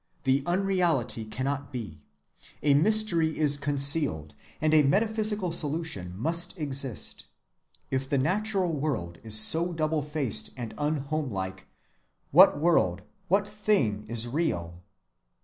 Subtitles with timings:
[0.23, 2.01] The unreality cannot be.
[2.63, 7.27] A mystery is concealed, and a metaphysical solution must exist.
[7.91, 11.67] If the natural world is so double‐faced and unhomelike,
[12.31, 14.81] what world, what thing is real?